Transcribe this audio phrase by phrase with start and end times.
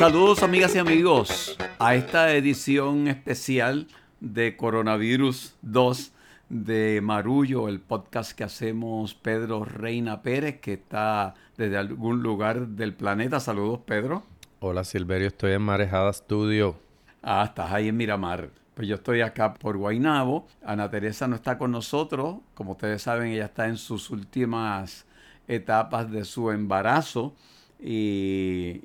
[0.00, 3.86] Saludos amigas y amigos a esta edición especial
[4.20, 6.12] de Coronavirus 2
[6.48, 12.94] de Marullo, el podcast que hacemos Pedro Reina Pérez, que está desde algún lugar del
[12.94, 13.40] planeta.
[13.40, 14.24] Saludos Pedro.
[14.60, 16.76] Hola Silverio, estoy en Marejada Studio.
[17.22, 18.48] Ah, estás ahí en Miramar.
[18.74, 20.46] Pues yo estoy acá por Guainabo.
[20.64, 22.36] Ana Teresa no está con nosotros.
[22.54, 25.04] Como ustedes saben, ella está en sus últimas
[25.46, 27.34] etapas de su embarazo
[27.82, 28.82] y,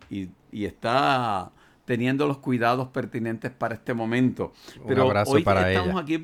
[0.51, 1.51] está
[1.85, 4.53] teniendo los cuidados pertinentes para este momento.
[4.87, 6.17] Pero un abrazo hoy para estamos aquí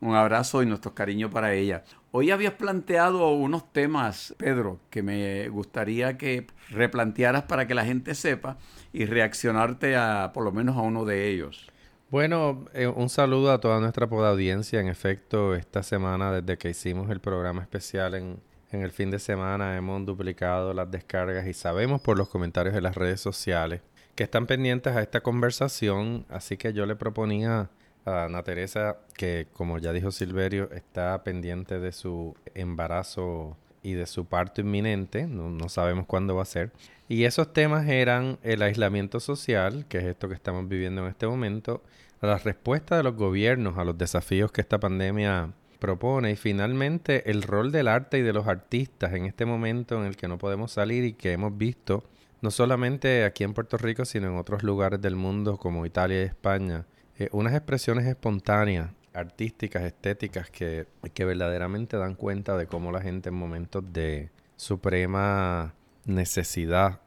[0.00, 1.82] un abrazo y nuestro cariño para ella.
[2.10, 8.14] Hoy habías planteado unos temas, Pedro, que me gustaría que replantearas para que la gente
[8.14, 8.58] sepa
[8.92, 11.70] y reaccionarte a por lo menos a uno de ellos.
[12.10, 14.78] Bueno, eh, un saludo a toda nuestra audiencia.
[14.78, 18.36] En efecto, esta semana, desde que hicimos el programa especial en,
[18.74, 22.80] en el fin de semana hemos duplicado las descargas y sabemos por los comentarios de
[22.80, 23.82] las redes sociales
[24.16, 27.70] que están pendientes a esta conversación, así que yo le proponía
[28.04, 34.06] a Ana Teresa que, como ya dijo Silverio, está pendiente de su embarazo y de
[34.06, 36.72] su parto inminente, no, no, sabemos cuándo va a ser.
[37.08, 41.26] Y esos temas eran el aislamiento social, que es esto que estamos viviendo en este
[41.26, 41.82] momento,
[42.20, 45.52] la respuesta de los gobiernos a los desafíos que esta pandemia
[45.84, 50.06] propone y finalmente el rol del arte y de los artistas en este momento en
[50.06, 52.04] el que no podemos salir y que hemos visto
[52.40, 56.24] no solamente aquí en Puerto Rico sino en otros lugares del mundo como Italia y
[56.24, 56.86] España
[57.18, 63.28] eh, unas expresiones espontáneas artísticas estéticas que, que verdaderamente dan cuenta de cómo la gente
[63.28, 65.74] en momentos de suprema
[66.06, 67.02] necesidad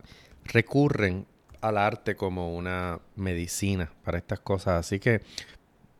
[0.45, 1.25] recurren
[1.61, 4.79] al arte como una medicina para estas cosas.
[4.85, 5.21] Así que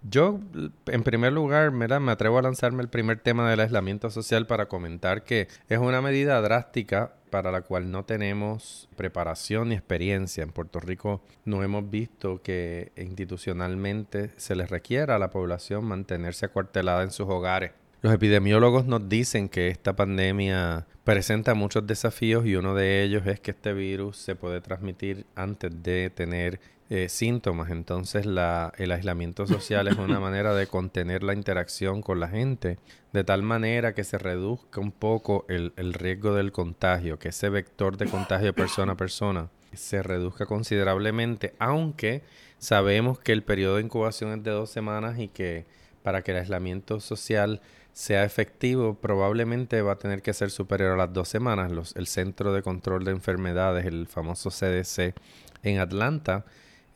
[0.10, 0.40] yo,
[0.86, 5.24] en primer lugar, me atrevo a lanzarme el primer tema del aislamiento social para comentar
[5.24, 10.44] que es una medida drástica para la cual no tenemos preparación ni experiencia.
[10.44, 16.46] En Puerto Rico no hemos visto que institucionalmente se les requiera a la población mantenerse
[16.46, 17.72] acuartelada en sus hogares.
[18.02, 23.40] Los epidemiólogos nos dicen que esta pandemia presenta muchos desafíos y uno de ellos es
[23.40, 27.70] que este virus se puede transmitir antes de tener eh, síntomas.
[27.70, 32.80] Entonces la, el aislamiento social es una manera de contener la interacción con la gente
[33.14, 37.50] de tal manera que se reduzca un poco el, el riesgo del contagio, que ese
[37.50, 42.24] vector de contagio persona a persona se reduzca considerablemente, aunque
[42.58, 45.66] sabemos que el periodo de incubación es de dos semanas y que
[46.04, 47.62] para que el aislamiento social
[47.92, 51.72] sea efectivo, probablemente va a tener que ser superior a las dos semanas.
[51.72, 55.16] Los, el Centro de Control de Enfermedades, el famoso CDC
[55.64, 56.46] en Atlanta,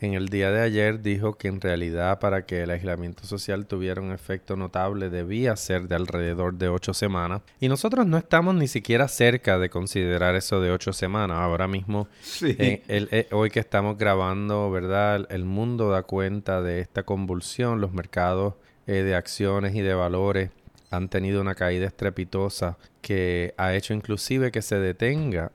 [0.01, 4.01] en el día de ayer dijo que en realidad para que el aislamiento social tuviera
[4.01, 7.41] un efecto notable debía ser de alrededor de ocho semanas.
[7.59, 11.37] Y nosotros no estamos ni siquiera cerca de considerar eso de ocho semanas.
[11.37, 12.07] Ahora mismo,
[12.41, 15.27] eh, eh, hoy que estamos grabando, ¿verdad?
[15.29, 18.55] El mundo da cuenta de esta convulsión, los mercados
[18.87, 20.49] eh, de acciones y de valores
[20.91, 25.51] han tenido una caída estrepitosa que ha hecho inclusive que se detenga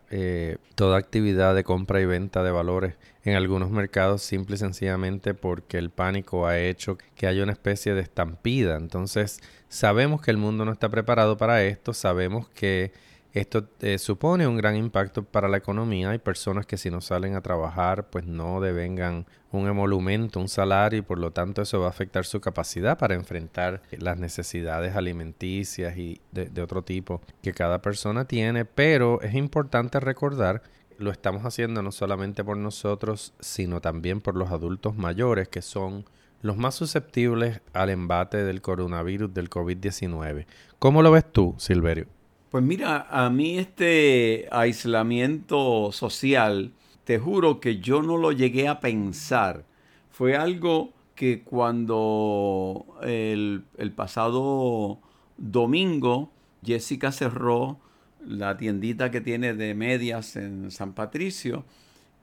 [0.75, 5.79] toda actividad de compra y venta de valores en algunos mercados simple y sencillamente porque
[5.79, 8.77] el pánico ha hecho que haya una especie de estampida.
[8.77, 12.93] Entonces sabemos que el mundo no está preparado para esto, sabemos que
[13.41, 16.11] esto eh, supone un gran impacto para la economía.
[16.11, 20.99] Hay personas que si no salen a trabajar pues no devengan un emolumento, un salario
[20.99, 25.97] y por lo tanto eso va a afectar su capacidad para enfrentar las necesidades alimenticias
[25.97, 28.65] y de, de otro tipo que cada persona tiene.
[28.65, 30.63] Pero es importante recordar
[30.99, 36.07] lo estamos haciendo no solamente por nosotros, sino también por los adultos mayores, que son
[36.43, 40.47] los más susceptibles al embate del coronavirus del COVID-19.
[40.79, 42.16] ¿Cómo lo ves tú, Silverio?
[42.51, 46.73] Pues mira, a mí este aislamiento social,
[47.05, 49.65] te juro que yo no lo llegué a pensar.
[50.11, 53.65] Fue algo que cuando el,
[53.97, 55.01] pasado
[55.39, 56.31] domingo
[56.65, 57.81] Jessica cerró
[58.25, 61.65] la tiendita que tiene de medias en San Patricio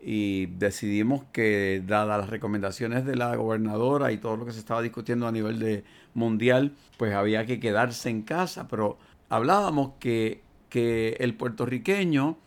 [0.02, 4.82] y decidimos que, dadas las recomendaciones de la gobernadora y todo lo que se estaba
[4.82, 5.84] discutiendo a nivel de
[6.14, 8.98] mundial, pues había que quedarse en casa, pero
[9.34, 12.38] hablábamos que, que el puertorriqueño,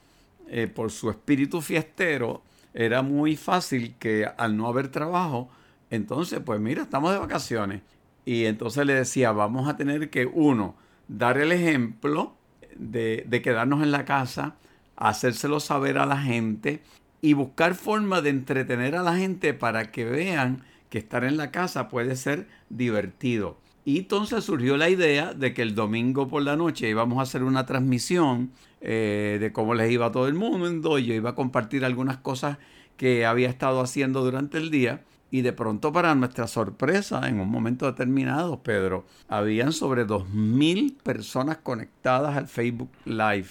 [0.49, 2.43] eh, por su espíritu fiestero,
[2.75, 5.49] era muy fácil que al no haber trabajo,
[5.91, 7.83] entonces, pues mira, estamos de vacaciones.
[8.25, 10.77] Y entonces le decía, vamos a tener que, uno,
[11.09, 12.35] dar el ejemplo
[12.77, 14.55] de, quedarnos en la casa,
[14.97, 16.83] hacérselo saber a la gente
[17.21, 21.51] y buscar formas de entretener a la gente para que vean que estar en la
[21.51, 23.59] casa puede ser divertido.
[23.87, 27.45] Y entonces surgió la idea de que el domingo por la noche íbamos a hacer
[27.45, 28.51] una transmisión
[28.81, 30.99] eh, de cómo les iba todo el mundo.
[30.99, 32.59] Yo iba a compartir algunas cosas
[32.97, 35.05] que había estado haciendo durante el día.
[35.31, 41.59] Y de pronto, para nuestra sorpresa, en un momento determinado, Pedro, habían sobre 2.000 personas
[41.59, 43.51] conectadas al Facebook Live.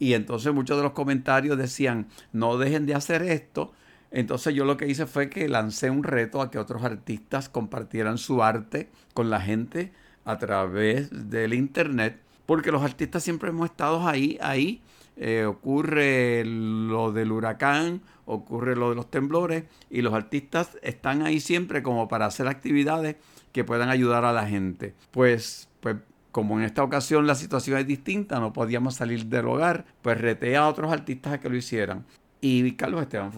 [0.00, 3.72] Y entonces muchos de los comentarios decían, no dejen de hacer esto.
[4.16, 8.16] Entonces yo lo que hice fue que lancé un reto a que otros artistas compartieran
[8.16, 9.92] su arte con la gente
[10.24, 14.80] a través del Internet, porque los artistas siempre hemos estado ahí, ahí.
[15.18, 21.38] Eh, ocurre lo del huracán, ocurre lo de los temblores y los artistas están ahí
[21.38, 23.16] siempre como para hacer actividades
[23.52, 24.94] que puedan ayudar a la gente.
[25.10, 25.96] Pues, pues
[26.32, 30.56] como en esta ocasión la situación es distinta, no podíamos salir del hogar, pues reté
[30.56, 32.06] a otros artistas a que lo hicieran.
[32.48, 33.32] Y Carlos Esteban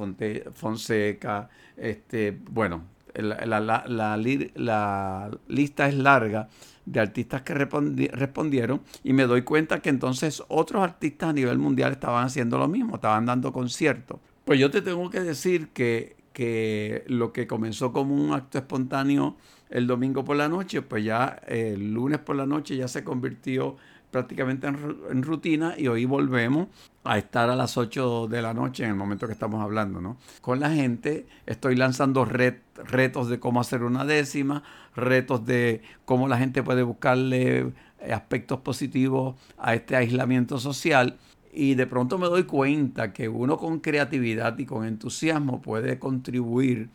[0.52, 2.82] Fonseca, este, bueno,
[3.14, 6.48] la, la, lista es larga
[6.84, 11.92] de artistas que respondieron y me doy cuenta que entonces otros artistas a nivel mundial
[11.92, 14.20] estaban haciendo lo mismo, estaban dando conciertos.
[14.44, 19.36] Pues yo te tengo que decir que, que lo que comenzó como un acto espontáneo
[19.70, 23.76] el domingo por la noche, pues ya el lunes por la noche ya se convirtió
[24.10, 26.68] prácticamente en, rutina y hoy volvemos
[27.04, 30.18] a estar a las 8 de la noche en el momento que estamos hablando, ¿no?
[30.40, 34.62] Con la gente estoy lanzando retos de cómo hacer una décima,
[34.94, 37.72] retos de cómo la gente puede buscarle
[38.12, 41.18] aspectos positivos a este aislamiento social
[41.52, 46.90] y de pronto me doy cuenta que uno con creatividad y con entusiasmo puede contribuir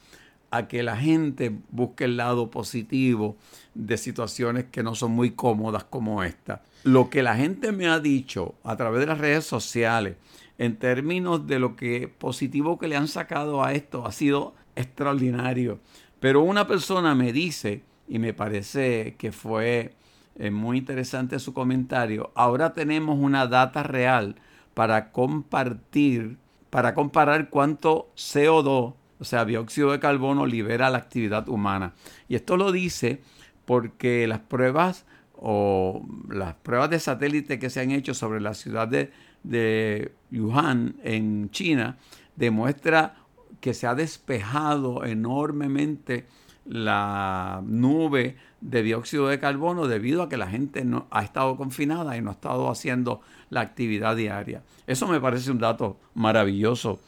[0.53, 3.35] a que la gente busque el lado positivo
[3.73, 6.61] de situaciones que no son muy cómodas como esta.
[6.83, 10.15] Lo que la gente me ha dicho a través de las redes sociales
[10.59, 15.79] en términos de lo que positivo que le han sacado a esto ha sido extraordinario.
[16.19, 19.95] Pero una persona me dice, y me parece que fue
[20.35, 22.31] es muy interesante su comentario.
[22.35, 24.35] Ahora tenemos una data real
[24.75, 26.37] para compartir,
[26.69, 31.93] para comparar cuánto CO2, o sea, dióxido de carbono, libera la actividad humana.
[32.27, 33.21] Y esto lo dice
[33.65, 35.05] porque las pruebas
[35.35, 39.11] o las pruebas de satélite que se han hecho sobre la ciudad de,
[39.43, 41.97] de Wuhan en China
[42.35, 43.15] demuestra
[43.59, 46.25] que se ha despejado enormemente
[46.65, 52.15] la nube de dióxido de carbono debido a que la gente no ha estado confinada
[52.15, 54.63] y no ha estado haciendo la actividad diaria.
[54.87, 57.01] Eso me parece un dato maravilloso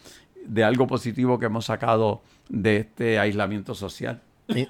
[0.45, 4.21] de algo positivo que hemos sacado de este aislamiento social.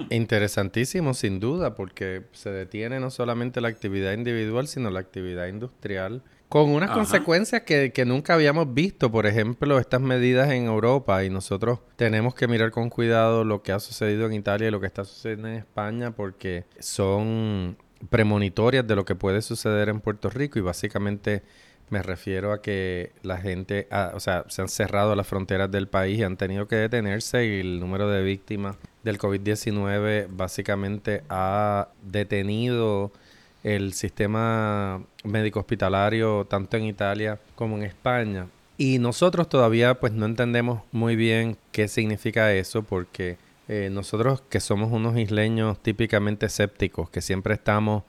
[0.09, 6.23] Interesantísimo, sin duda, porque se detiene no solamente la actividad individual, sino la actividad industrial
[6.47, 9.11] con unas consecuencias que, que, nunca habíamos visto.
[9.11, 13.71] Por ejemplo, estas medidas en Europa y nosotros tenemos que mirar con cuidado lo que
[13.71, 17.77] ha sucedido en Italia y lo que está sucediendo en España porque son
[18.09, 21.43] premonitorias de lo que puede suceder en Puerto Rico y básicamente
[21.89, 25.87] me refiero a que la gente, ah, o sea, se han cerrado las fronteras del
[25.87, 31.89] país y han tenido que detenerse y el número de víctimas del COVID-19 básicamente ha
[32.01, 33.11] detenido
[33.63, 38.47] el sistema médico hospitalario tanto en Italia como en España.
[38.77, 43.37] Y nosotros todavía pues no entendemos muy bien qué significa eso porque
[43.67, 48.03] eh, nosotros que somos unos isleños típicamente escépticos, que siempre estamos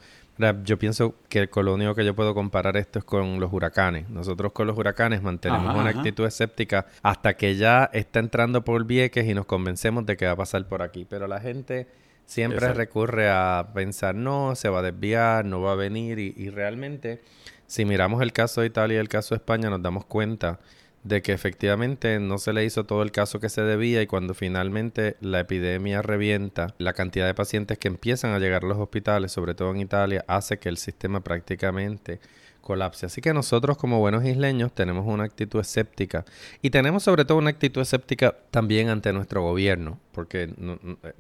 [0.65, 4.09] yo pienso que con lo único que yo puedo comparar esto es con los huracanes.
[4.11, 9.27] Nosotros con los huracanes mantenemos una actitud escéptica hasta que ya está entrando por Vieques
[9.27, 11.07] y nos convencemos de que va a pasar por aquí.
[11.09, 11.87] Pero la gente
[12.27, 17.23] Siempre recurre a pensar, no, se va a desviar, no va a venir y, realmente,
[17.69, 20.59] si miramos el caso de Italia y el caso de España, nos damos cuenta
[21.07, 24.35] de que efectivamente no se le hizo todo el caso que se debía y cuando
[24.35, 29.31] finalmente la epidemia revienta, la cantidad de pacientes que empiezan a llegar a los hospitales,
[29.31, 32.19] sobre todo en Italia, hace que el sistema prácticamente
[32.61, 33.07] colapse.
[33.07, 36.25] Así que nosotros como buenos isleños tenemos una actitud escéptica
[36.61, 40.53] y tenemos sobre todo una actitud escéptica también ante nuestro gobierno, porque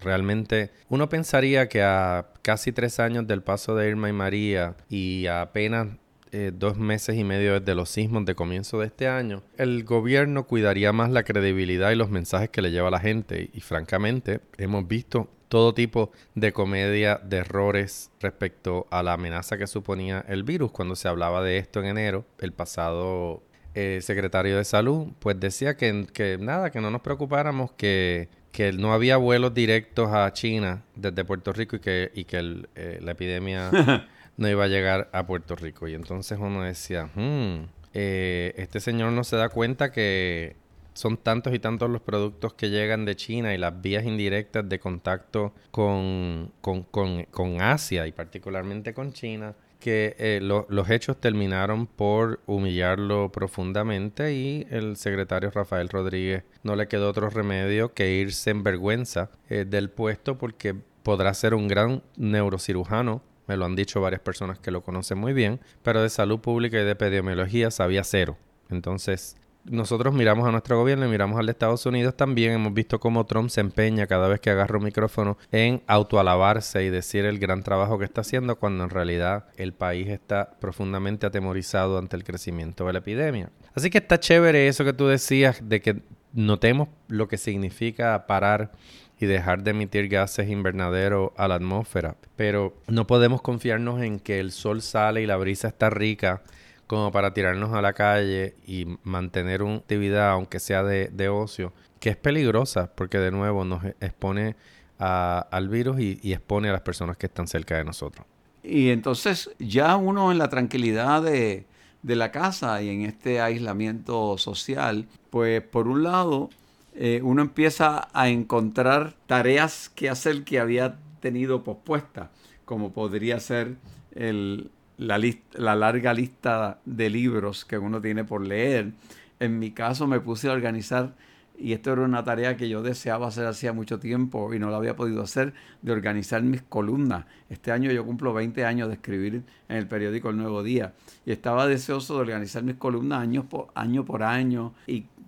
[0.00, 5.28] realmente uno pensaría que a casi tres años del paso de Irma y María y
[5.28, 5.86] apenas
[6.32, 10.46] eh, dos meses y medio desde los sismos de comienzo de este año, el gobierno
[10.46, 14.40] cuidaría más la credibilidad y los mensajes que le lleva a la gente y francamente
[14.58, 20.42] hemos visto todo tipo de comedia de errores respecto a la amenaza que suponía el
[20.42, 20.72] virus.
[20.72, 23.42] Cuando se hablaba de esto en enero, el pasado
[23.74, 28.92] eh, secretario de salud, pues decía que, nada, que no nos preocupáramos, que, que no
[28.92, 33.70] había vuelos directos a China desde Puerto Rico y que, y que eh, la epidemia
[34.36, 35.88] no iba a llegar a Puerto Rico.
[35.88, 40.56] Y entonces uno decía, hmm, eh, este señor no se da cuenta que
[40.96, 44.78] son tantos y tantos los productos que llegan de China y las vías indirectas de
[44.78, 53.30] contacto con, con, Asia y particularmente con China, que eh, los hechos terminaron por humillarlo
[53.30, 59.30] profundamente y el secretario Rafael Rodríguez no le quedó otro remedio que irse en vergüenza
[59.50, 64.58] eh, del puesto porque podrá ser un gran neurocirujano me lo han dicho varias personas
[64.58, 68.36] que lo conocen muy bien, pero de salud pública y de epidemiología sabía cero.
[68.68, 69.36] Entonces,
[69.70, 72.52] nosotros miramos a nuestro gobierno y miramos al de Estados Unidos también.
[72.52, 76.90] Hemos visto cómo Trump se empeña cada vez que agarra un micrófono en autoalabarse y
[76.90, 81.98] decir el gran trabajo que está haciendo, cuando en realidad el país está profundamente atemorizado
[81.98, 83.50] ante el crecimiento de la epidemia.
[83.74, 88.72] Así que está chévere eso que tú decías de que notemos lo que significa parar
[89.18, 92.16] y dejar de emitir gases invernadero a la atmósfera.
[92.36, 96.42] Pero no podemos confiarnos en que el sol sale y la brisa está rica
[96.86, 102.10] como para tirarnos a la calle y mantener una actividad, aunque sea de, ocio, que
[102.10, 104.54] es peligrosa porque de nuevo nos expone
[104.98, 108.26] al virus y, y expone a las personas que están cerca de nosotros.
[108.62, 111.66] Y entonces ya uno en la tranquilidad de,
[112.02, 116.50] de la casa y en este aislamiento social, pues por un lado
[116.98, 122.30] eh, uno empieza a encontrar tareas que hacer que había tenido pospuesta,
[122.64, 123.76] como podría ser
[124.14, 125.20] la,
[125.52, 128.92] la larga lista de libros que uno tiene por leer.
[129.40, 131.14] En mi caso me puse a organizar
[131.58, 134.76] y esto era una tarea que yo deseaba hacer hacía mucho tiempo y no la
[134.76, 137.26] había podido hacer, de organizar mis columnas.
[137.48, 141.32] Este año yo cumplo 20 años de escribir en el periódico El Nuevo Día y
[141.32, 144.74] estaba deseoso de organizar mis columnas año por año, por año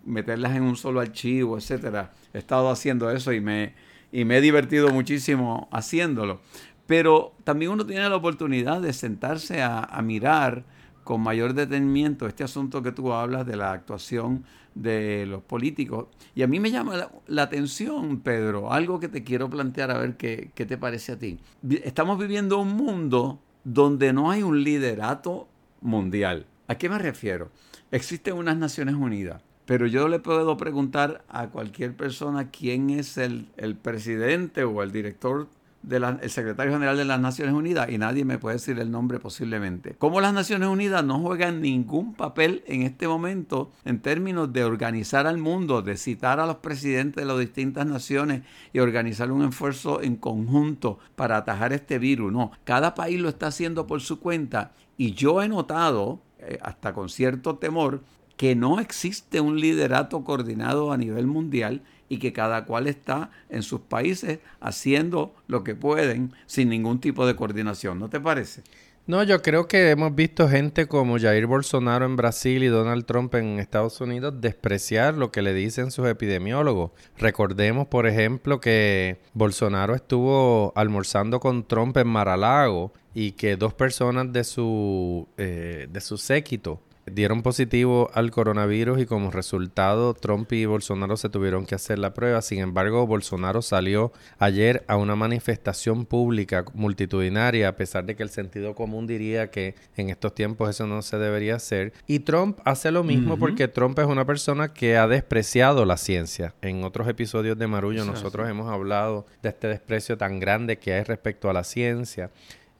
[0.09, 2.13] meterlas en un solo archivo, etcétera.
[2.33, 3.75] He estado haciendo eso y me,
[4.11, 6.41] y me he divertido muchísimo haciéndolo.
[6.87, 10.65] Pero también uno tiene la oportunidad de sentarse a, mirar
[11.05, 16.07] con mayor detenimiento este asunto que tú hablas de la actuación de los políticos.
[16.35, 20.17] Y a mí me llama la, atención, Pedro, algo que te quiero plantear a ver
[20.17, 21.39] qué, qué te parece a ti.
[21.85, 25.49] Estamos viviendo un mundo donde no hay un liderato
[25.83, 26.47] mundial.
[26.69, 27.51] ¿A qué me refiero?
[27.91, 33.51] Existen unas Naciones Unidas pero yo le puedo preguntar a cualquier persona quién es el,
[33.83, 35.47] presidente o el director
[35.83, 39.95] del secretario general de las Naciones Unidas y nadie me puede decir el nombre posiblemente.
[39.99, 45.27] Como las Naciones Unidas no juegan ningún papel en este momento en términos de organizar
[45.27, 50.01] al mundo, de citar a los presidentes de las distintas naciones y organizar un esfuerzo
[50.01, 52.33] en conjunto para atajar este virus.
[52.33, 56.95] No, cada país lo está haciendo por su cuenta y yo he notado, eh, hasta
[56.95, 58.01] con cierto temor,
[58.39, 63.63] que no existe un liderato coordinado a nivel mundial y que cada cual está en
[63.63, 67.99] sus países haciendo lo que pueden sin ningún tipo de coordinación.
[67.99, 68.63] ¿No te parece?
[69.09, 73.35] No, yo creo que hemos visto gente como Jair Bolsonaro en Brasil y Donald Trump
[73.35, 76.93] en Estados Unidos despreciar lo que le dicen sus epidemiólogos.
[77.17, 84.33] Recordemos, por ejemplo, que Bolsonaro estuvo almorzando con Trump en Maralago y que dos personas
[84.33, 90.67] de su, eh, de su séquito dieron positivo al coronavirus y como resultado Trump y
[90.67, 92.43] Bolsonaro se tuvieron que hacer la prueba.
[92.43, 98.31] Sin embargo, Bolsonaro salió ayer a una manifestación pública multitudinaria a pesar de que el
[98.31, 101.93] sentido común diría que en estos tiempos eso no se debería hacer.
[102.07, 106.55] Y Trump hace lo mismo porque Trump es una persona que ha despreciado la ciencia.
[106.63, 111.03] En otros episodios de Marullo nosotros hemos hablado de este desprecio tan grande que hay
[111.03, 112.31] respecto a la ciencia.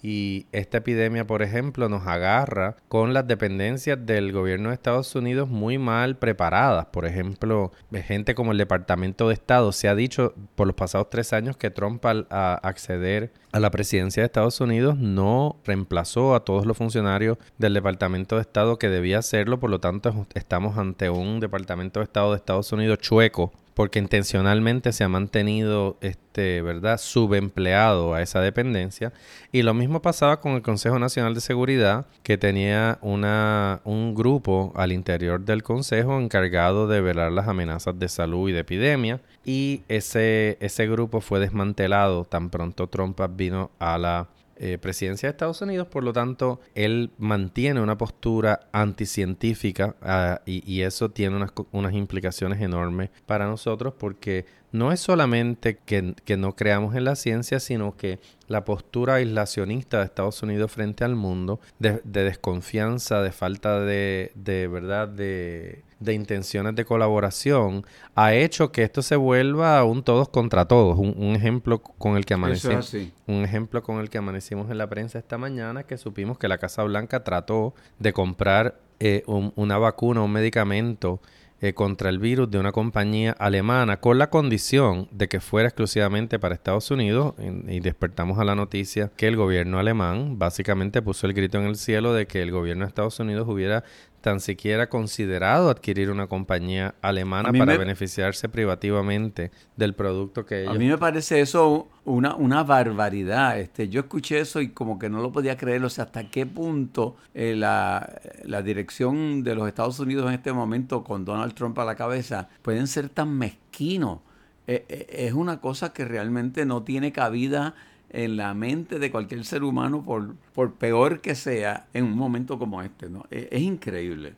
[0.01, 5.49] Y esta epidemia, por ejemplo, nos agarra con las dependencias del gobierno de Estados Unidos
[5.49, 6.87] muy mal preparadas.
[6.87, 9.73] Por ejemplo, gente como el Departamento de Estado.
[9.73, 14.23] Se ha dicho por los pasados tres años que Trump al acceder a la presidencia
[14.23, 19.19] de Estados Unidos no reemplazó a todos los funcionarios del Departamento de Estado que debía
[19.19, 19.59] hacerlo.
[19.59, 24.93] Por lo tanto, estamos ante un Departamento de Estado de Estados Unidos chueco porque intencionalmente
[24.93, 29.13] se ha mantenido este, ¿verdad?, subempleado a esa dependencia.
[29.53, 34.73] Y lo mismo pasaba con el Consejo Nacional de Seguridad, que tenía una, un grupo
[34.75, 39.21] al interior del Consejo encargado de velar las amenazas de salud y de epidemia.
[39.45, 44.27] Y ese, ese grupo fue desmantelado tan pronto Trump vino a la
[44.61, 50.83] eh, presidencia de Estados Unidos, por lo tanto, él mantiene una postura anticientífica ah, y,
[50.83, 56.95] eso tiene unas, unas, implicaciones enormes para nosotros porque no es solamente que, no creamos
[56.95, 62.01] en la ciencia, sino que la postura aislacionista de Estados Unidos frente al mundo, de,
[62.05, 69.03] desconfianza, de falta de, de verdad, de, de, intenciones de colaboración, ha hecho que esto
[69.03, 70.99] se vuelva un todos contra todos.
[70.99, 72.95] Un, ejemplo con el que amanecimos,
[73.27, 76.59] un ejemplo con el que amanecimos en la prensa esta mañana, que supimos que la
[76.59, 81.21] Casa Blanca trató de comprar eh, una vacuna, un medicamento
[81.61, 86.39] eh, contra el virus de una compañía alemana con la condición de que fuera exclusivamente
[86.39, 87.35] para Estados Unidos
[87.67, 91.75] y, despertamos a la noticia que el gobierno alemán básicamente puso el grito en el
[91.75, 93.83] cielo de que el gobierno de Estados Unidos hubiera
[94.21, 100.75] tan siquiera considerado adquirir una compañía alemana para beneficiarse privativamente del producto que ellos...
[100.75, 103.59] A mí me parece eso una, una barbaridad.
[103.59, 105.85] Este, yo escuché eso y como que no lo podía creer.
[105.85, 110.53] O sea, hasta qué punto eh, la, la, dirección de los Estados Unidos en este
[110.53, 114.21] momento con Donald Trump a la cabeza pueden ser tan mezquinos.
[114.67, 117.75] Eh, eh, es una cosa que realmente no tiene cabida
[118.11, 122.59] en la mente de cualquier ser humano, por, por peor que sea, en un momento
[122.59, 123.09] como este.
[123.11, 123.25] ¿no?
[123.31, 124.35] Es, increíble.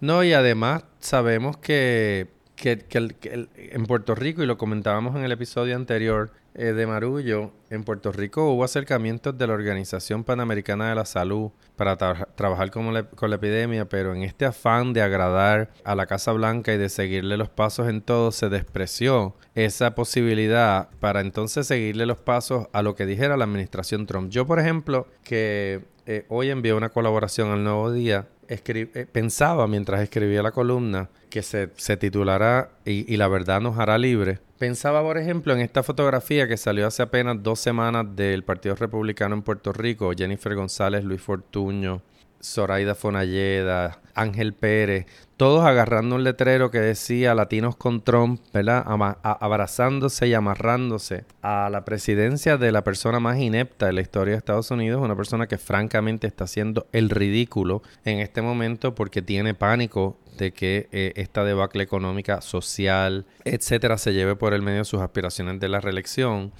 [0.00, 2.84] No, y además sabemos que, que,
[3.56, 8.12] en Puerto Rico, y lo comentábamos en el episodio anterior eh, de Marullo, en Puerto
[8.12, 13.88] Rico hubo acercamientos de la Organización Panamericana de la Salud para trabajar con la, epidemia,
[13.88, 17.88] pero en este afán de agradar a la Casa Blanca y de seguirle los pasos
[17.88, 23.36] en todo, se despreció esa posibilidad para entonces seguirle los pasos a lo que dijera
[23.36, 24.30] la administración Trump.
[24.30, 28.28] Yo, por ejemplo, que eh, hoy envié una colaboración al Nuevo Día,
[29.12, 33.98] pensaba mientras escribía la columna que se, se titulará y, y, la verdad nos hará
[33.98, 34.38] libre.
[34.58, 39.34] Pensaba, por ejemplo, en esta fotografía que salió hace apenas dos semanas del Partido Republicano
[39.34, 42.02] en Puerto Rico, Jennifer González, Luis Fortuño,
[42.44, 48.84] Zoraida Fonalleda, Ángel Pérez, todos agarrando un letrero que decía Latinos con Trump, ¿verdad?
[49.22, 54.38] abrazándose y amarrándose a la presidencia de la persona más inepta de la historia de
[54.38, 59.54] Estados Unidos, una persona que francamente está haciendo el ridículo en este momento porque tiene
[59.54, 64.84] pánico de que eh, esta debacle económica, social, etcétera, se lleve por el medio de
[64.84, 66.52] sus aspiraciones de la reelección.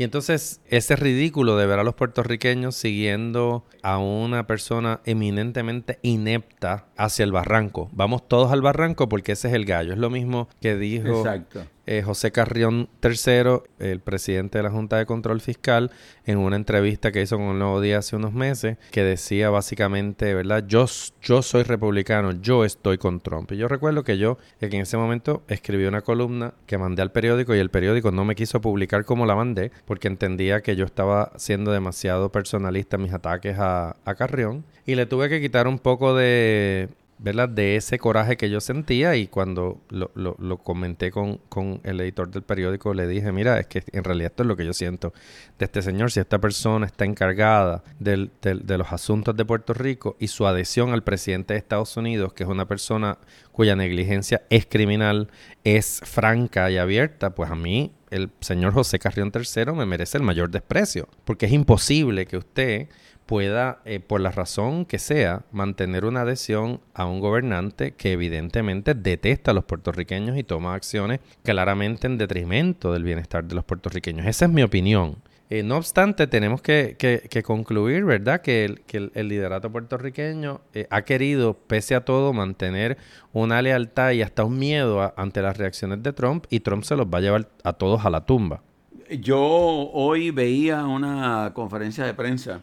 [0.00, 6.86] Y entonces ese ridículo de ver a los puertorriqueños siguiendo a una persona eminentemente inepta
[6.96, 7.90] hacia el barranco.
[7.92, 9.92] Vamos todos al barranco porque ese es el gallo.
[9.92, 11.66] Es lo mismo que dijo Exacto.
[11.90, 15.90] Eh, José Carrión III, el presidente de la Junta de Control Fiscal,
[16.24, 20.32] en una entrevista que hizo con el Nuevo Día hace unos meses, que decía básicamente,
[20.32, 20.64] ¿verdad?
[20.68, 23.50] Yo, soy republicano, yo estoy con Trump.
[23.50, 27.10] Y yo recuerdo que yo, que en ese momento escribí una columna que mandé al
[27.10, 30.84] periódico y el periódico no me quiso publicar como la mandé, porque entendía que yo
[30.84, 34.64] estaba siendo demasiado personalista en mis ataques a Carrión.
[34.86, 36.88] Y le tuve que quitar un poco de
[37.22, 37.50] ¿verdad?
[37.50, 42.30] De ese coraje que yo sentía y cuando lo, lo, comenté con, con, el editor
[42.30, 45.12] del periódico le dije, mira, es que en realidad esto es lo que yo siento
[45.58, 50.28] de este señor, si esta persona está encargada de los asuntos de Puerto Rico y
[50.28, 53.18] su adhesión al presidente de Estados Unidos, que es una persona
[53.52, 55.28] cuya negligencia es criminal,
[55.62, 60.24] es franca y abierta, pues a mí el señor José Carrión III me merece el
[60.24, 62.88] mayor desprecio, porque es imposible que usted
[63.30, 68.92] pueda, eh, por la razón que sea, mantener una adhesión a un gobernante que evidentemente
[68.92, 74.26] detesta a los puertorriqueños y toma acciones claramente en detrimento del bienestar de los puertorriqueños.
[74.26, 75.18] Esa es mi opinión.
[75.48, 76.96] Eh, no obstante, tenemos que,
[77.44, 82.98] concluir, ¿verdad?, que el, liderato puertorriqueño eh, ha querido, pese a todo, mantener
[83.32, 87.06] una lealtad y hasta un miedo ante las reacciones de Trump y Trump se los
[87.06, 88.60] va a llevar a todos a la tumba.
[89.08, 92.60] Yo hoy veía una conferencia de prensa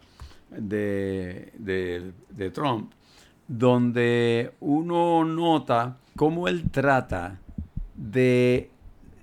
[0.50, 2.92] de, de, Trump,
[3.48, 7.40] donde uno nota cómo él trata
[7.96, 8.70] de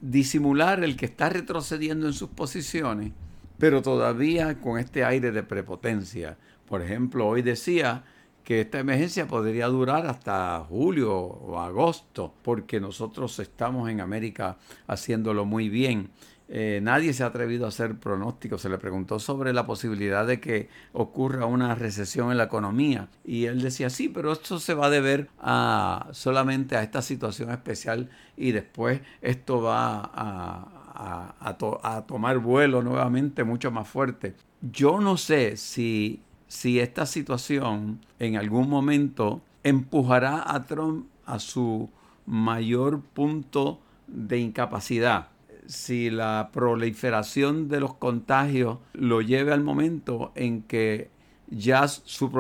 [0.01, 3.13] disimular el que está retrocediendo en sus posiciones,
[3.59, 6.37] pero todavía con este aire de prepotencia.
[6.69, 8.05] Por ejemplo, hoy decía
[8.45, 15.47] que esta emergencia podría durar hasta julio o agosto, porque nosotros estamos en América haciéndolo
[15.47, 16.11] muy bien.
[16.49, 18.61] Eh, nadie se ha atrevido a hacer pronósticos.
[18.61, 23.09] Se le preguntó sobre la posibilidad de que ocurra una recesión en la economía.
[23.25, 27.51] Y él decía, sí, pero esto se va a deber a, solamente a esta situación
[27.51, 34.35] especial y después esto va a, a, tomar vuelo nuevamente mucho más fuerte.
[34.61, 41.91] Yo no sé si, si esta situación en algún momento empujará a Trump a su
[42.27, 45.29] mayor punto de incapacidad
[45.67, 51.11] si la proliferación de los contagios lo lleve al momento en que
[51.49, 52.31] ya su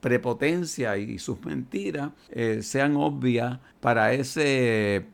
[0.00, 5.06] prepotencia y sus mentiras eh, sean obvias para ese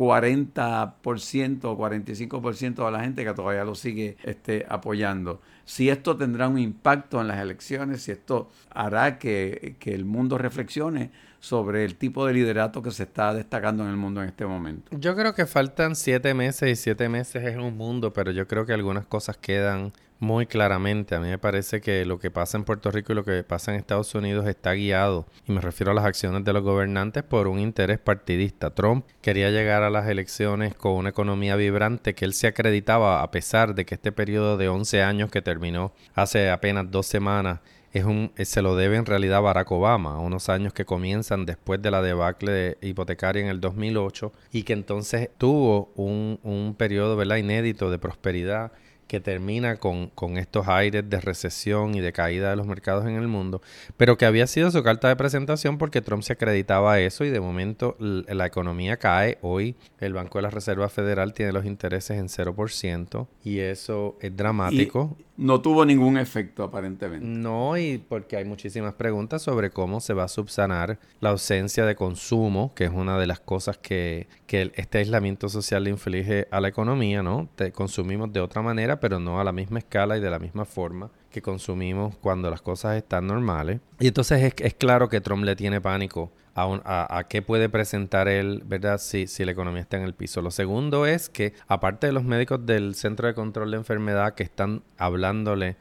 [0.00, 5.42] 40% o 45% de la gente que todavía lo sigue este, apoyando.
[5.66, 10.38] si esto tendrá un impacto en las elecciones, si esto hará que, que el mundo
[10.38, 14.46] reflexione sobre el tipo de liderato que se está destacando en el mundo en este
[14.46, 14.96] momento.
[14.96, 18.64] Yo creo que faltan siete meses y siete meses es un mundo, pero yo creo
[18.64, 21.14] que algunas cosas quedan muy claramente.
[21.14, 23.72] A mí me parece que lo que pasa en Puerto Rico y lo que pasa
[23.72, 27.48] en Estados Unidos está guiado, y me refiero a las acciones de los gobernantes, por
[27.48, 28.70] un interés partidista.
[28.70, 33.30] Trump quería llegar a las elecciones con una economía vibrante que él se acreditaba a
[33.30, 37.60] pesar de que este periodo de 11 años que terminó hace apenas dos semanas
[37.92, 41.82] es un, se lo debe en realidad a Barack Obama, unos años que comienzan después
[41.82, 47.36] de la debacle hipotecaria en el 2008 y que entonces tuvo un, un periodo ¿verdad?
[47.36, 48.70] inédito de prosperidad
[49.10, 53.16] que termina con, con, estos aires de recesión y de caída de los mercados en
[53.16, 53.60] el mundo,
[53.96, 57.30] pero que había sido su carta de presentación porque Trump se acreditaba a eso y
[57.30, 59.38] de momento la economía cae.
[59.42, 64.36] Hoy el Banco de la Reserva Federal tiene los intereses en 0% y eso es
[64.36, 67.26] dramático no tuvo ningún efecto aparentemente.
[67.26, 71.96] No, y porque hay muchísimas preguntas sobre cómo se va a subsanar la ausencia de
[71.96, 76.60] consumo, que es una de las cosas que, que este aislamiento social le inflige a
[76.60, 77.48] la economía, ¿no?
[77.56, 80.66] Te consumimos de otra manera, pero no a la misma escala y de la misma
[80.66, 83.80] forma que consumimos cuando las cosas están normales.
[83.98, 88.62] Y entonces es, es claro que Trump le tiene pánico a, qué puede presentar él,
[88.66, 88.98] ¿verdad?
[88.98, 90.42] Si, si la economía está en el piso.
[90.42, 94.42] Lo segundo es que, aparte de los médicos del Centro de Control de Enfermedad que
[94.42, 95.76] están hablándole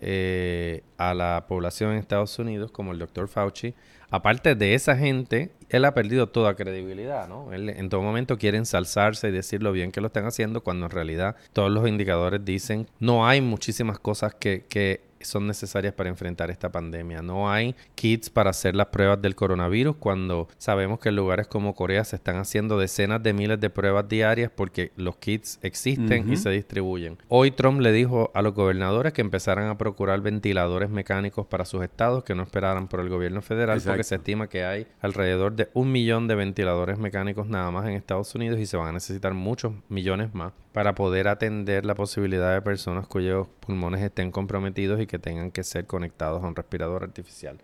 [0.00, 3.74] eh, a la población en Estados Unidos, como el doctor Fauci,
[4.14, 7.52] aparte de esa gente, él ha perdido toda credibilidad, ¿no?
[7.52, 10.86] Él en todo momento quiere ensalzarse y decir lo bien que lo están haciendo, cuando
[10.86, 16.08] en realidad todos los indicadores dicen no hay muchísimas cosas que, que son necesarias para
[16.08, 17.22] enfrentar esta pandemia.
[17.22, 21.74] No hay kits para hacer las pruebas del coronavirus cuando sabemos que en lugares como
[21.74, 26.36] Corea se están haciendo decenas de miles de pruebas diarias porque los kits existen y
[26.36, 27.18] se distribuyen.
[27.28, 31.82] Hoy Trump le dijo a los gobernadores que empezaran a procurar ventiladores mecánicos para sus
[31.82, 35.68] estados, que no esperaran por el gobierno federal, porque se estima que hay alrededor de
[35.74, 39.34] un millón de ventiladores mecánicos nada más en Estados Unidos y se van a necesitar
[39.34, 45.06] muchos millones más para poder atender la posibilidad de personas cuyos pulmones estén comprometidos y
[45.06, 47.58] que tengan que ser conectados a un respirador artificial.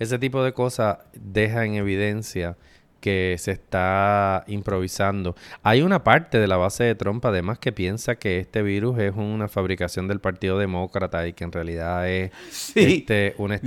[0.00, 2.56] Ese tipo de cosas deja en evidencia
[3.00, 5.36] que se está improvisando.
[5.62, 9.14] Hay una parte de la base de Trump además que piensa que este virus es
[9.14, 12.32] una fabricación del Partido Demócrata y que en realidad es
[12.74, 13.60] este, una,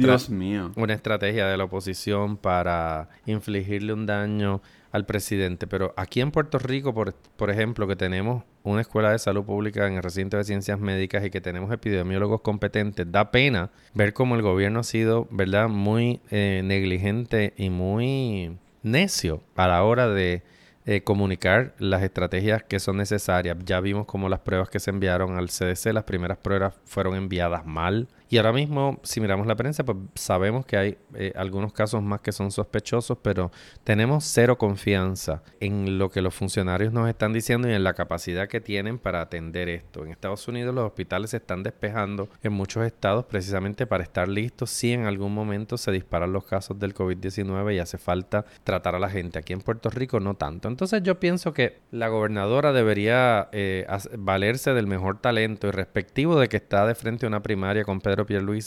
[0.76, 5.68] una estrategia de la oposición para infligirle un daño al presidente.
[5.68, 9.88] Pero aquí en Puerto Rico, por, por ejemplo, que tenemos una escuela de salud pública
[9.88, 14.36] en el recinto de ciencias médicas y que tenemos epidemiólogos competentes, da pena ver cómo
[14.36, 20.44] el gobierno ha sido, ¿verdad?, muy eh, negligente y muy necio a la hora de
[20.86, 23.58] eh, comunicar las estrategias que son necesarias.
[23.64, 27.66] Ya vimos cómo las pruebas que se enviaron al CDC, las primeras pruebas fueron enviadas
[27.66, 28.08] mal.
[28.32, 32.22] Y ahora mismo, si miramos la prensa, pues sabemos que hay eh, algunos casos más
[32.22, 33.52] que son sospechosos, pero
[33.84, 38.48] tenemos cero confianza en lo que los funcionarios nos están diciendo y en la capacidad
[38.48, 40.06] que tienen para atender esto.
[40.06, 44.70] En Estados Unidos los hospitales se están despejando en muchos estados precisamente para estar listos
[44.70, 49.00] si en algún momento se disparan los casos del COVID-19 y hace falta tratar a
[49.00, 49.40] la gente.
[49.40, 50.68] Aquí en Puerto Rico no tanto.
[50.68, 53.88] Entonces yo pienso que la gobernadora debería eh,
[54.20, 58.02] valerse del mejor talento y respectivo de que está de frente a una primaria con
[58.02, 58.19] Pedro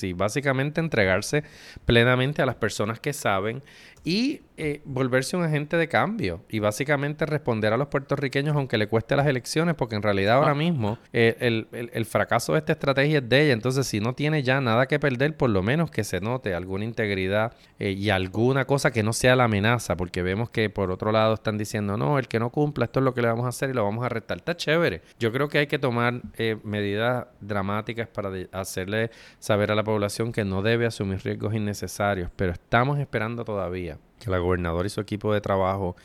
[0.03, 1.45] y Básicamente entregarse
[1.85, 3.63] plenamente a las personas que saben
[4.05, 8.87] y eh, volverse un agente de cambio y básicamente responder a los puertorriqueños aunque le
[8.87, 10.55] cueste las elecciones, porque en realidad ahora ah.
[10.55, 13.53] mismo eh, el, el, fracaso de esta estrategia es de ella.
[13.55, 16.85] Entonces, si no tiene ya nada que perder, por lo menos que se note alguna
[16.85, 21.13] integridad eh, y alguna cosa que no sea la amenaza, porque vemos que por otro
[21.13, 23.49] lado están diciendo, no, el que no cumpla, esto es lo que le vamos a
[23.49, 24.39] hacer y lo vamos a arrestar.
[24.39, 25.03] Está chévere.
[25.19, 26.21] Yo creo que hay que tomar
[26.63, 32.53] medidas dramáticas para hacerle saber a la población que no debe asumir riesgos innecesarios, pero
[32.53, 33.92] estamos esperando todavía
[34.23, 35.97] que la gobernadora y su equipo de trabajo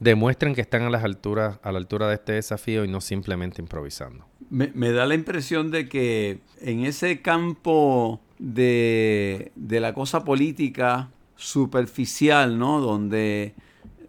[0.00, 3.60] demuestren que están a las alturas, a la altura de este desafío y no simplemente
[3.60, 4.26] improvisando.
[4.50, 12.58] Me, da la impresión de que en ese campo de, de la cosa política superficial,
[12.58, 12.80] ¿no?
[12.80, 13.54] Donde,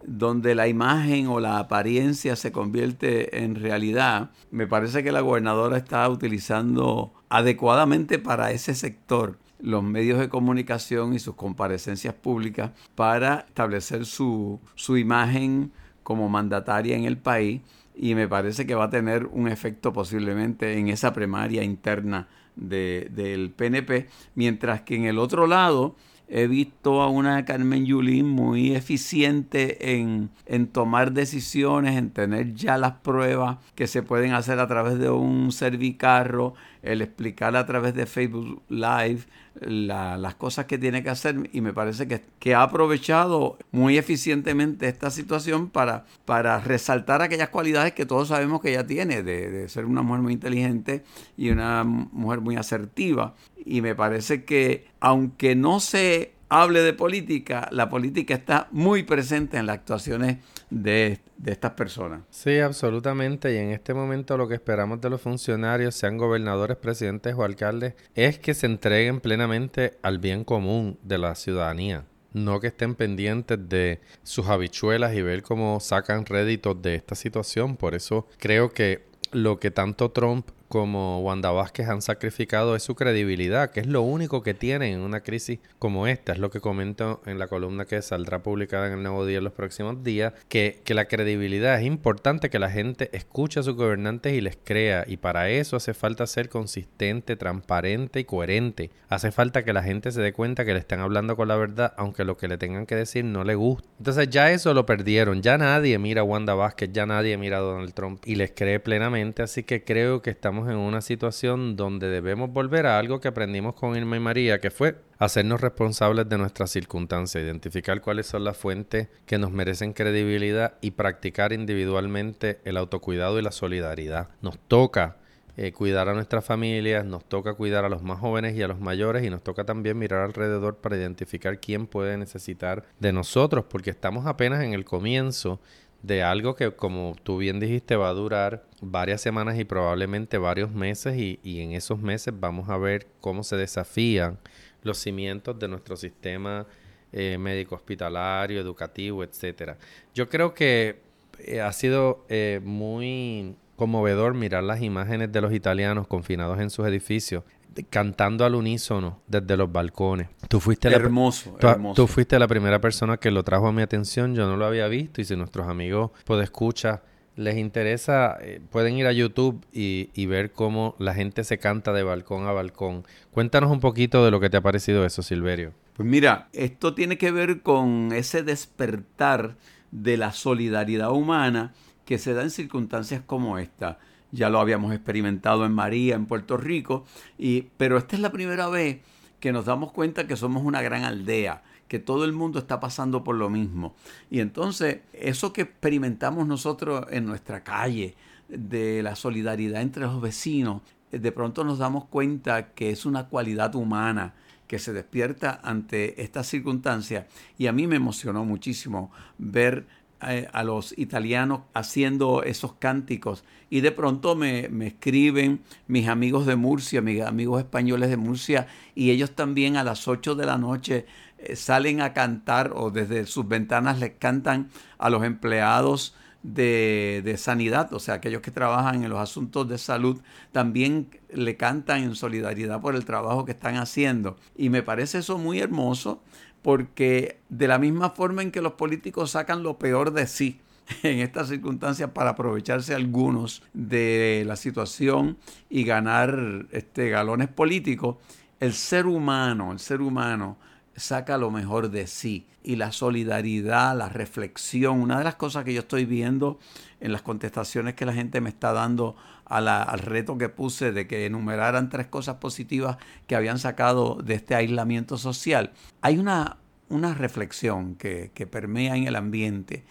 [0.06, 5.76] donde la imagen o la apariencia se convierte en realidad, me parece que la gobernadora
[5.76, 13.40] está utilizando adecuadamente para ese sector los medios de comunicación y sus comparecencias públicas para
[13.48, 17.62] establecer su, imagen como mandataria en el país
[17.94, 23.52] y me parece que va a tener un efecto posiblemente en esa primaria interna del
[23.54, 25.96] PNP, mientras que en el otro lado
[26.28, 32.76] he visto a una Carmen Yulín muy eficiente en, en, tomar decisiones, en tener ya
[32.76, 37.94] las pruebas que se pueden hacer a través de un servicarro, el explicar a través
[37.94, 39.22] de Facebook Live
[39.60, 44.88] las cosas que tiene que hacer y me parece que, que, ha aprovechado muy eficientemente
[44.88, 49.68] esta situación para, para resaltar aquellas cualidades que todos sabemos que ella tiene, de, de
[49.68, 51.02] ser una mujer muy inteligente
[51.36, 53.34] y una mujer muy asertiva.
[53.68, 59.58] Y me parece que aunque no se hable de política, la política está muy presente
[59.58, 60.38] en las actuaciones
[60.70, 62.22] de, estas personas.
[62.30, 63.52] Sí, absolutamente.
[63.54, 67.94] Y en este momento lo que esperamos de los funcionarios, sean gobernadores, presidentes o alcaldes,
[68.14, 72.04] es que se entreguen plenamente al bien común de la ciudadanía.
[72.32, 77.76] No que estén pendientes de sus habichuelas y ver cómo sacan réditos de esta situación.
[77.76, 82.94] Por eso creo que lo que tanto Trump como Wanda Vázquez han sacrificado es su
[82.94, 86.32] credibilidad, que es lo único que tienen en una crisis como esta.
[86.32, 89.44] Es lo que comento en la columna que saldrá publicada en el Nuevo Día en
[89.44, 93.74] los próximos días, que, que la credibilidad es importante que la gente escuche a sus
[93.74, 95.04] gobernantes y les crea.
[95.06, 98.90] Y para eso hace falta ser consistente, transparente y coherente.
[99.08, 101.94] Hace falta que la gente se dé cuenta que le están hablando con la verdad,
[101.96, 103.88] aunque lo que le tengan que decir no le guste.
[103.98, 105.42] Entonces ya eso lo perdieron.
[105.42, 108.80] Ya nadie mira a Wanda Vázquez, ya nadie mira a Donald Trump y les cree
[108.80, 109.42] plenamente.
[109.42, 113.74] Así que creo que estamos en una situación donde debemos volver a algo que aprendimos
[113.74, 118.56] con Irma y María, que fue hacernos responsables de nuestras circunstancias, identificar cuáles son las
[118.56, 124.30] fuentes que nos merecen credibilidad y practicar individualmente el autocuidado y la solidaridad.
[124.40, 125.18] Nos toca
[125.60, 128.78] eh, cuidar a nuestras familias, nos toca cuidar a los más jóvenes y a los
[128.78, 133.90] mayores y nos toca también mirar alrededor para identificar quién puede necesitar de nosotros, porque
[133.90, 135.60] estamos apenas en el comienzo
[136.02, 140.70] de algo que, como tú bien dijiste, va a durar varias semanas y probablemente varios
[140.70, 144.38] meses y, en esos meses vamos a ver cómo se desafían
[144.82, 146.66] los cimientos de nuestro sistema
[147.12, 149.76] eh, médico hospitalario, educativo, etcétera.
[150.14, 151.00] Yo creo que
[151.40, 156.86] eh, ha sido eh, muy conmovedor mirar las imágenes de los italianos confinados en sus
[156.86, 157.44] edificios
[157.84, 160.28] cantando al unísono desde los balcones.
[160.48, 162.02] Tú fuiste hermoso, la, hermoso.
[162.02, 164.34] Tú fuiste la primera persona que lo trajo a mi atención.
[164.34, 167.02] Yo no lo había visto y si nuestros amigos pues escucha
[167.36, 171.92] les interesa, eh, pueden ir a YouTube y, y, ver cómo la gente se canta
[171.92, 173.04] de balcón a balcón.
[173.30, 175.72] Cuéntanos un poquito de lo que te ha parecido eso, Silverio.
[175.94, 179.54] Pues mira, esto tiene que ver con ese despertar
[179.92, 183.98] de la solidaridad humana que se da en circunstancias como esta
[184.32, 187.04] ya lo habíamos experimentado en María, en Puerto Rico,
[187.38, 188.98] y, pero esta es la primera vez
[189.40, 193.24] que nos damos cuenta que somos una gran aldea, que todo el mundo está pasando
[193.24, 193.94] por lo mismo.
[194.30, 198.14] Y entonces, eso que experimentamos nosotros en nuestra calle,
[198.48, 203.74] de la solidaridad entre los vecinos, de pronto nos damos cuenta que es una cualidad
[203.74, 204.34] humana
[204.66, 207.26] que se despierta ante estas circunstancias.
[207.56, 209.86] Y a mí me emocionó muchísimo ver
[210.20, 216.56] a, los italianos haciendo esos cánticos y de pronto me, me, escriben mis amigos de
[216.56, 221.06] Murcia, mis amigos españoles de Murcia y ellos también a las 8 de la noche
[221.38, 227.36] eh, salen a cantar o desde sus ventanas les cantan a los empleados de, de,
[227.36, 230.20] sanidad, o sea, aquellos que trabajan en los asuntos de salud,
[230.52, 234.36] también le cantan en solidaridad por el trabajo que están haciendo.
[234.56, 236.22] Y me parece eso muy hermoso
[236.62, 240.60] porque de la misma forma en que los políticos sacan lo peor de sí
[241.02, 248.16] en estas circunstancias para aprovecharse algunos de la situación y ganar este, galones políticos,
[248.60, 250.56] el ser humano, el ser humano
[250.96, 252.46] saca lo mejor de sí.
[252.62, 256.58] Y la solidaridad, la reflexión, una de las cosas que yo estoy viendo
[257.00, 259.16] en las contestaciones que la gente me está dando
[259.48, 264.54] al reto que puse de que enumeraran tres cosas positivas que habían sacado de este
[264.54, 265.72] aislamiento social.
[266.00, 266.58] Hay una,
[266.88, 269.84] una reflexión que, que permea en el ambiente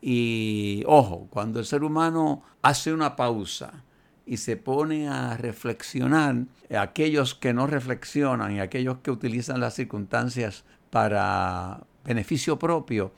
[0.00, 3.84] y ojo, cuando el ser humano hace una pausa,
[4.26, 6.46] y se pone a reflexionar,
[6.78, 13.12] aquellos que no reflexionan y aquellos que utilizan las circunstancias para beneficio propio,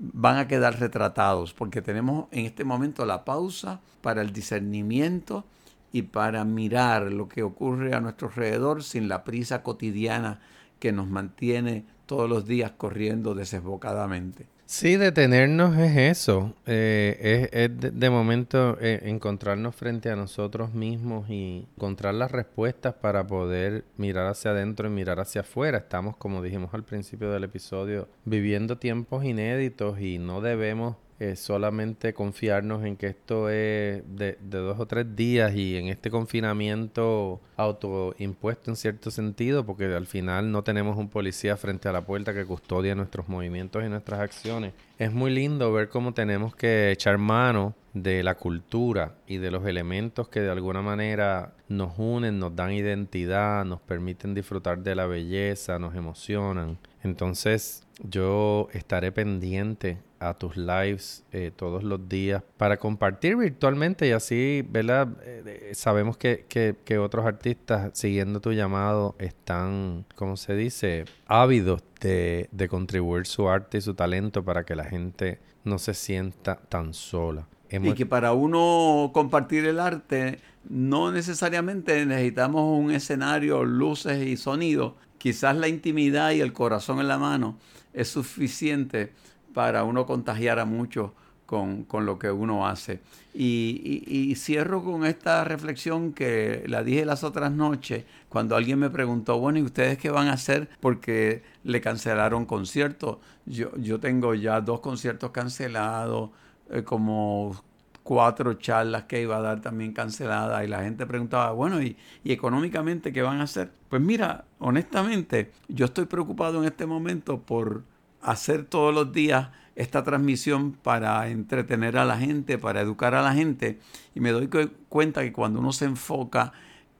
[0.00, 5.44] van a quedar retratados, porque tenemos en este momento la pausa para el discernimiento
[5.92, 10.40] y para mirar lo que ocurre a nuestro alrededor sin la prisa cotidiana
[10.78, 14.46] que nos mantiene todos los días corriendo desesbocadamente.
[14.72, 21.66] Sí, detenernos es eso, eh, es, de, momento eh, encontrarnos frente a nosotros mismos y
[21.74, 25.78] encontrar las respuestas para poder mirar hacia adentro y mirar hacia afuera.
[25.78, 32.14] Estamos, como dijimos al principio del episodio, viviendo tiempos inéditos y no debemos eh, solamente
[32.14, 37.42] confiarnos en que esto es de, de, dos o tres días y en este confinamiento
[37.58, 42.32] autoimpuesto en cierto sentido, porque al final no tenemos un policía frente a la puerta
[42.32, 44.72] que custodia nuestros movimientos y nuestras acciones.
[44.98, 49.66] Es muy lindo ver cómo tenemos que echar mano de la cultura y de los
[49.66, 55.04] elementos que de alguna manera nos unen, nos dan identidad, nos permiten disfrutar de la
[55.04, 56.78] belleza, nos emocionan.
[57.02, 64.12] Entonces yo estaré pendiente a tus lives eh, todos los días para compartir virtualmente y
[64.12, 65.08] así, ¿verdad?
[65.22, 71.82] Eh, sabemos que, que, que, otros artistas siguiendo tu llamado están, ¿cómo se dice?, ávidos
[72.00, 76.56] de, de contribuir su arte y su talento para que la gente no se sienta
[76.56, 77.46] tan sola.
[77.70, 84.96] Y que para uno compartir el arte no necesariamente necesitamos un escenario, luces y sonido.
[85.20, 87.58] Quizás la intimidad y el corazón en la mano
[87.92, 89.12] es suficiente
[89.52, 91.10] para uno contagiar a muchos
[91.44, 93.00] con, lo que uno hace.
[93.34, 99.38] Y, cierro con esta reflexión que la dije las otras noches, cuando alguien me preguntó,
[99.38, 100.70] bueno, ¿y ustedes qué van a hacer?
[100.80, 103.18] Porque le cancelaron conciertos.
[103.44, 106.30] Yo, yo tengo ya dos conciertos cancelados,
[106.70, 107.62] eh, como
[108.10, 112.32] cuatro charlas que iba a dar también canceladas y la gente preguntaba, bueno, ¿y, ¿y,
[112.32, 113.70] económicamente qué van a hacer?
[113.88, 117.84] Pues mira, honestamente, yo estoy preocupado en este momento por
[118.20, 123.32] hacer todos los días esta transmisión para entretener a la gente, para educar a la
[123.32, 123.78] gente.
[124.16, 124.48] Y me doy
[124.88, 126.52] cuenta que cuando uno se enfoca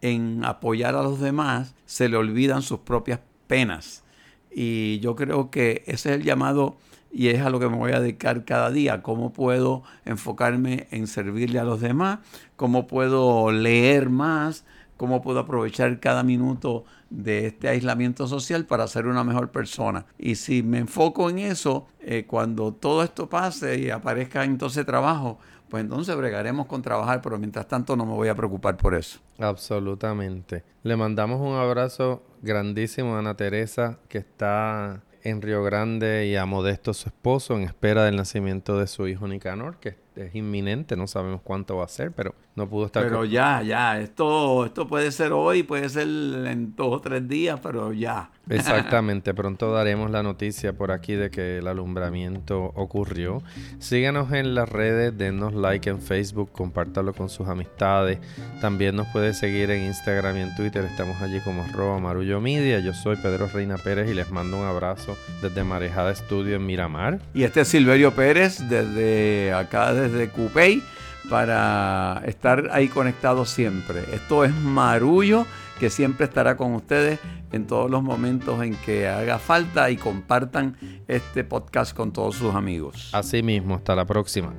[0.03, 3.19] en apoyar a los demás, se le olvidan sus propias
[3.49, 4.05] penas.
[4.49, 6.77] Y yo creo que ese es el llamado
[7.11, 9.03] y es a lo que me voy a dedicar cada día.
[9.03, 12.21] Cómo puedo enfocarme en servirle a los demás,
[12.57, 14.65] cómo puedo leer más,
[14.97, 20.07] cómo puedo aprovechar cada minuto de este aislamiento social para ser una mejor persona.
[20.19, 25.39] Y si me enfoco en eso, eh, cuando todo esto pase y aparezca entonces trabajo,
[25.71, 29.21] pues entonces bregaremos con trabajar, pero mientras tanto no me voy a preocupar por eso.
[29.39, 30.65] Absolutamente.
[30.83, 36.47] Le mandamos un abrazo grandísimo a Ana Teresa, que está en Río Grande y a
[36.47, 41.07] Modesto su esposo en espera del nacimiento de su hijo Nicanor, que es inminente, no
[41.07, 43.05] sabemos cuánto va a ser, pero no pudo estar.
[43.05, 47.61] Pero ya, ya, esto, esto puede ser hoy, puede ser en dos o tres días,
[47.63, 48.31] pero ya.
[48.51, 53.43] Exactamente, pronto daremos la noticia por aquí de que el alumbramiento ocurrió.
[53.79, 58.19] Síganos en las redes, denos like en Facebook, compártalo con sus amistades.
[58.61, 62.81] También nos puede seguir en Instagram y en Twitter, estamos allí como arroba marullo media.
[62.81, 67.21] Yo soy Pedro Reina Pérez y les mando un abrazo desde Marejada Estudio en Miramar.
[67.33, 70.83] Y este es Silverio Pérez desde acá, desde Cupey
[71.29, 74.03] para estar ahí conectados siempre.
[74.13, 75.47] Esto es Marullo,
[75.79, 77.19] que siempre estará con ustedes
[77.53, 80.77] en todos los momentos en que haga falta y compartan
[81.09, 83.11] este podcast con todos sus amigos.
[83.13, 84.53] Así mismo, hasta la próxima.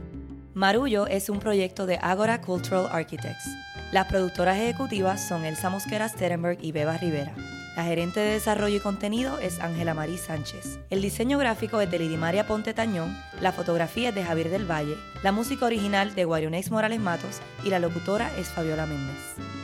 [0.53, 3.49] Marullo es un proyecto de Agora Cultural Architects.
[3.91, 7.33] Las productoras ejecutivas son Elsa Mosquera Sterenberg y Beba Rivera.
[7.75, 10.79] La gerente de desarrollo y contenido es Ángela Marí Sánchez.
[10.89, 14.97] El diseño gráfico es de Lidimaria Ponte Tañón, la fotografía es de Javier del Valle,
[15.23, 19.60] la música original de Guarionex Morales Matos y la locutora es Fabiola Méndez.